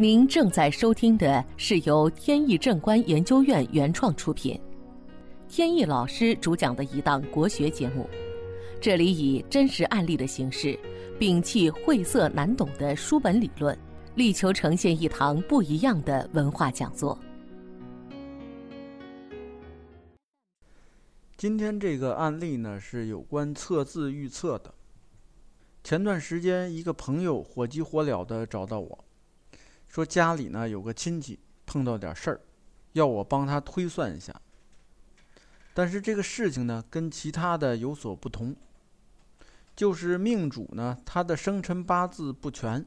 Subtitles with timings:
[0.00, 4.58] 您正在收听的是由天意正观研究院原创出品，
[5.46, 8.08] 天意老师主讲的一档国学节目。
[8.80, 10.74] 这里以真实案例的形式，
[11.18, 13.78] 摒弃晦涩难懂的书本理论，
[14.14, 17.18] 力求呈现一堂不一样的文化讲座。
[21.36, 24.72] 今天这个案例呢，是有关测字预测的。
[25.84, 29.04] 前段时间，一个朋友火急火燎的找到我，
[29.90, 32.40] 说家里呢有个亲戚碰到点事儿，
[32.92, 34.40] 要我帮他推算一下。
[35.74, 38.54] 但是这个事情呢，跟其他的有所不同，
[39.74, 42.86] 就是命主呢他的生辰八字不全，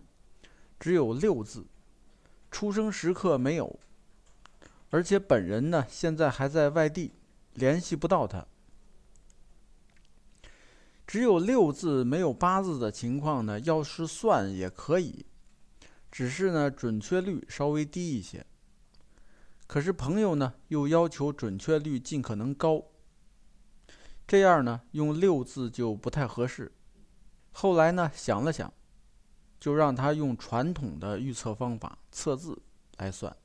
[0.80, 1.66] 只有六字，
[2.50, 3.78] 出生时刻没有，
[4.90, 7.12] 而且本人呢现在还在外地，
[7.54, 8.46] 联系不到他。
[11.06, 15.26] 只有六字没有八字的情况呢，要是算也可以，
[16.14, 18.46] 只是呢准确率稍微低一些。
[19.66, 22.84] 可是朋友呢又要求准确率尽可能高，
[24.28, 26.72] 这样呢用六字就不太合适。
[27.52, 28.72] 后来呢想了想，
[29.60, 32.62] 就让他用传统的预测方法测字
[32.98, 33.36] 来算，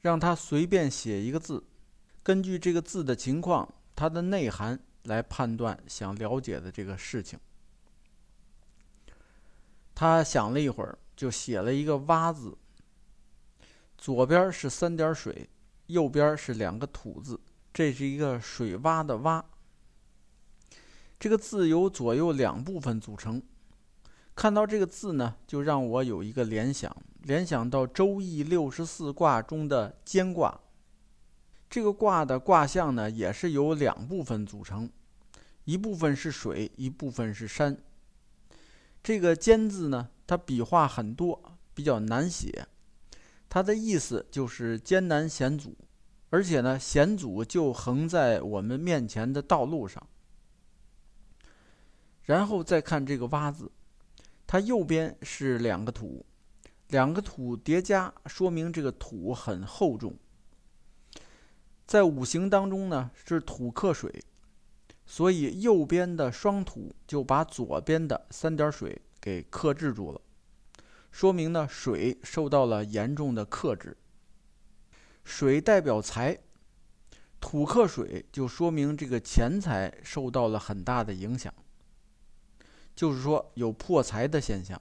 [0.00, 1.62] 让他随便写一个字，
[2.24, 4.80] 根据这个字的情况，它的内涵。
[5.04, 7.38] 来判断想了解的这个事情。
[9.94, 12.56] 他想了一会儿，就写了一个“蛙”字，
[13.98, 15.50] 左边是三点水，
[15.86, 17.40] 右边是两个土字，
[17.74, 19.42] 这是一个水洼的“洼”。
[21.18, 23.42] 这个字由左右两部分组成。
[24.36, 30.60] 看到这个字呢，就让我有一个联想，联想到《周易》六十四卦中的乾卦。
[31.68, 34.88] 这个卦的卦象呢，也是由两部分组成。
[35.64, 37.76] 一部分是水，一部分是山。
[39.02, 42.68] 这个“艰”字呢，它笔画很多，比较难写。
[43.48, 45.74] 它的意思就是艰难险阻，
[46.30, 50.06] 而且呢，险阻就横在我们面前的道路上。
[52.24, 53.72] 然后再看这个“洼”字，
[54.46, 56.26] 它右边是两个土，
[56.88, 60.14] 两个土叠加，说明这个土很厚重。
[61.86, 64.22] 在五行当中呢，是土克水。
[65.06, 70.20] 所以右边的双土就把左边的三点水给克制住了，
[71.10, 73.96] 说明呢水受到了严重的克制。
[75.24, 76.38] 水代表财，
[77.40, 81.52] 土克水就说明这个钱财受到了很大的影响，
[82.94, 84.80] 就是说有破财的现象。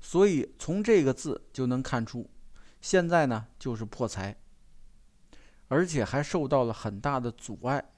[0.00, 2.28] 所以从这个字就能看出，
[2.80, 4.36] 现在呢就是破财，
[5.68, 7.90] 而且还受到了很大的阻碍。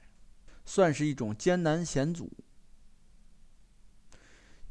[0.67, 2.31] 算是一种艰难险阻。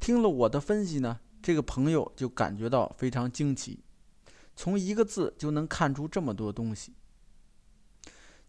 [0.03, 3.79] 听了我的分析呢，这个朋友就感觉到非常惊奇，
[4.53, 6.93] 从一个字就能看出这么多东西。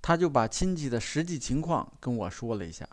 [0.03, 2.89] 他就把亲戚的实际情况跟我说了一下。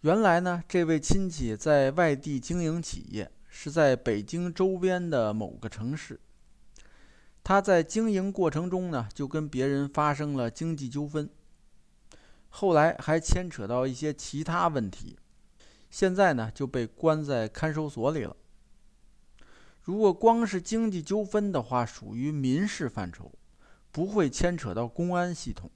[0.00, 6.18] 原来呢，这位亲戚在外地经营企业，是在北京周边的某个城市。
[7.44, 11.30] 他在经营过程中呢，就跟别人发生了经济纠纷。
[12.48, 15.16] 后来还牵扯到一些其他问题，
[15.94, 18.34] 现在呢就被关在看守所里了。
[19.80, 23.30] 如果光是经济纠纷的话，属于民事范畴，
[23.92, 25.70] 不会牵扯到公安系统。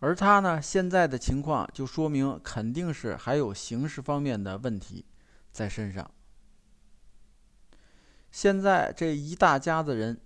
[0.00, 5.04] 而他呢现在的情况，就说明肯定是还有刑事方面的问题
[5.52, 6.10] 在身上。
[8.32, 10.20] 现在这一大家子人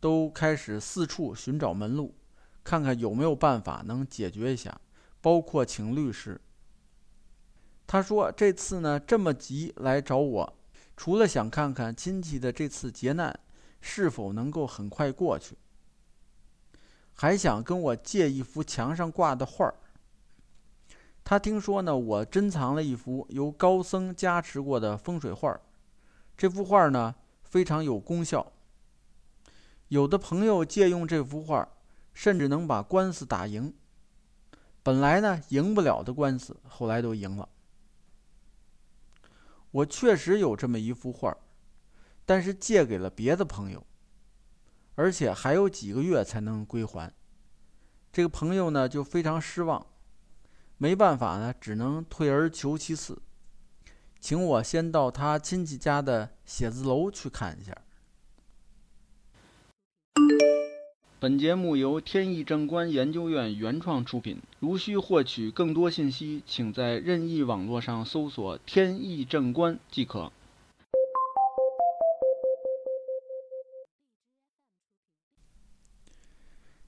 [0.00, 2.14] 都开始四处寻找门路。
[2.62, 4.80] 看看有没有办法能解决一下，
[5.20, 6.40] 包括请律师。
[7.86, 10.56] 他说这次呢这么急来找我，
[10.96, 13.38] 除了想看看亲戚的这次劫难
[13.80, 15.56] 是否能够很快过去，
[17.12, 19.74] 还想跟我借一幅墙上挂的画儿。
[21.22, 25.60] 他听说呢我珍藏了一幅由高僧加持过的风水画，
[26.36, 28.52] 这幅画呢非常有功效。
[29.88, 31.68] 有的朋友借用这幅画。
[32.16, 33.74] 甚至能把官司打赢。
[34.84, 37.48] 本来呢赢不了的官司，后来都赢了。
[39.74, 41.36] 我确实有这么一幅画，
[42.24, 43.84] 但是借给了别的朋友，
[44.94, 47.12] 而且还有几个月才能归还。
[48.12, 49.84] 这个朋友呢就非常失望，
[50.78, 53.20] 没办法呢，只能退而求其次，
[54.20, 57.76] 请我先到他亲戚家的写字楼去看一下。
[61.24, 64.42] 本节目由天意正观研究院原创出品。
[64.60, 70.30] 如需获取更多信息，请在任意网络上搜索“天意正观”即可。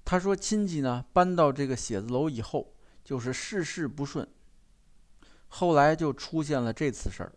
[0.04, 4.28] 他说：“亲戚呢，搬到这个写字楼以后，就是事事不顺。
[5.48, 7.32] 后来就出现了这次事儿。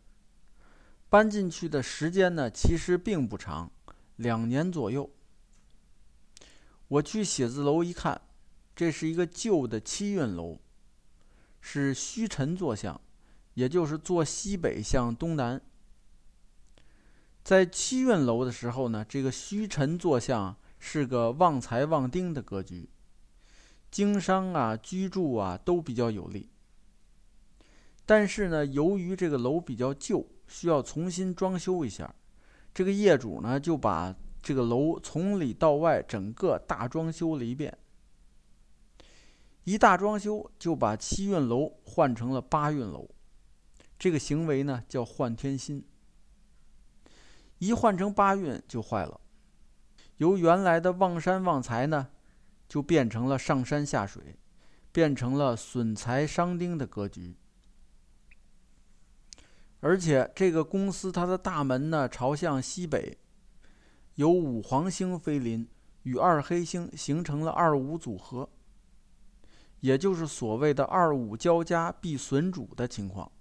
[1.08, 3.72] 搬进去的时间呢，其实并不长，
[4.18, 5.10] 两年左右。
[6.90, 8.20] 我去写字楼一看，
[8.76, 10.60] 这是一个旧的七运楼，
[11.62, 13.00] 是虚沉坐向，
[13.54, 15.62] 也就是坐西北向东南。
[17.44, 22.90] 在七运楼的时候呢，这个虚沉坐向是个旺财旺丁的格局，
[23.92, 26.50] 经商啊、居住啊都比较有利。
[28.06, 32.16] 但是呢，由于这个楼比较旧，需要重新装修一下，
[32.74, 37.78] 这个业主呢就把这个楼从里到外整个大装修了一遍。
[39.66, 43.08] 一大装修就把七运楼换成了八运楼，
[44.00, 45.86] 这个行为呢叫换天心。
[47.60, 49.20] 一换成八运就坏了，
[50.18, 52.08] 由原来的旺山旺财呢，
[52.68, 54.38] 就变成了上山下水，
[54.92, 57.36] 变成了损财伤丁的格局。
[59.82, 63.18] 而且这个公司它的大门呢朝向西北，
[64.20, 65.66] 有五黄星飞临，
[66.04, 68.50] 与二黑星形成了二五组合，
[69.80, 73.32] 也就是所谓的二五交加必损主的情况。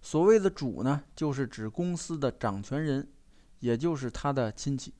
[0.00, 3.06] 所谓的主呢，就是指公司的掌权人，
[3.60, 4.94] 也就是他的亲戚。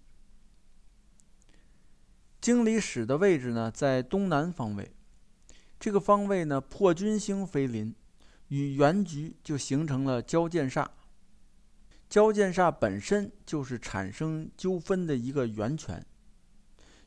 [2.39, 4.95] 经理室的位置呢在东南方位，
[5.81, 7.95] 这个方位呢破军星飞临。
[8.49, 10.87] 与原局就形成了交剑煞，
[12.13, 16.05] 交剑煞本身就是产生纠纷的一个源泉，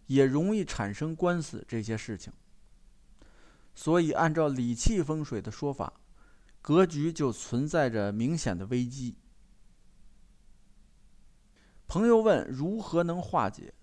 [0.08, 2.34] 也容易产生官司这些事情。
[3.76, 5.94] 所以，按照理气风水的说法，
[6.60, 9.16] 格局就存在着明显的危机。
[11.86, 13.76] 朋友问如何能化解？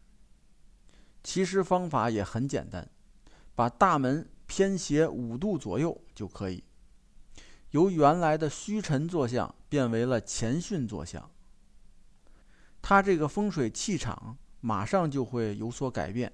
[1.22, 2.90] 其实方法也很简单，
[3.54, 6.64] 把大门偏斜五度左右就可以。
[7.72, 11.30] 由原来的虚沉坐向变为了前巽坐向，
[12.80, 16.32] 它这个风水气场马上就会有所改变。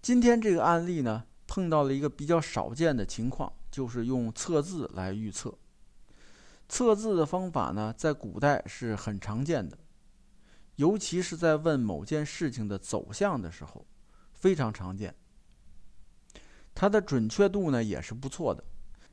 [0.00, 5.56] 今天这个案例呢，碰到了一个比较少见的情况，就是用测字来预测。
[6.66, 9.76] 测字的方法呢，在古代是很常见的，
[10.76, 13.86] 尤其是在问某件事情的走向的时候，
[14.32, 15.14] 非常常见。
[16.80, 18.64] 它的准确度呢也是不错的，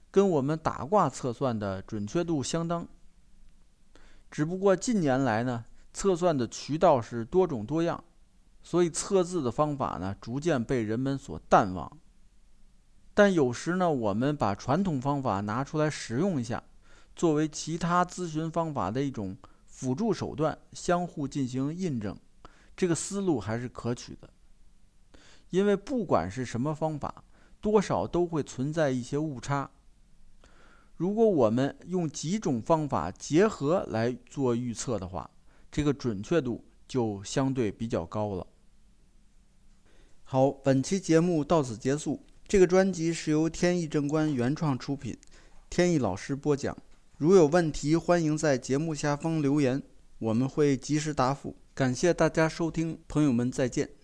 [0.10, 2.88] 跟我们打卦测算的准确度相当。
[4.32, 8.02] 只不过近年来呢，测算的渠道是多种多样，
[8.64, 11.92] 所以测字的方法呢逐渐被人们所淡忘。
[13.14, 16.64] 但有时呢，我们把传统方法拿出来使用一下，
[17.18, 19.36] 作为其他咨询方法的一种
[19.66, 22.18] 辅助手段，相互进行印证，
[22.78, 24.30] 这个思路还是可取的。
[25.50, 27.24] 因为不管是什么方法，
[27.62, 29.70] 多少都会存在一些误差。
[30.96, 35.30] 如果我们用几种方法结合来做预测的话，
[35.72, 38.48] 这个准确度就相对比较高了。
[40.24, 42.24] 好，本期节目到此结束。
[42.48, 45.18] 这个专辑是由天意正观原创出品，
[45.70, 46.76] 天意老师播讲。
[47.18, 49.84] 如有问题，欢迎在节目下方留言，
[50.20, 51.56] 我们会及时答复。
[51.74, 53.97] 感谢大家收听，朋友们再见。